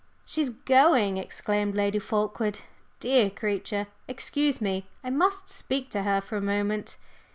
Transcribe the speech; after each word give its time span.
"She's 0.25 0.49
going," 0.49 1.17
exclaimed 1.19 1.75
Lady 1.75 1.99
Fulkeward. 1.99 2.61
"Dear 2.99 3.29
creature! 3.29 3.85
Excuse 4.07 4.59
me 4.59 4.87
I 5.03 5.11
must 5.11 5.47
speak 5.47 5.91
to 5.91 6.01
her 6.01 6.19
for 6.21 6.37
a 6.37 6.41
moment." 6.41 6.97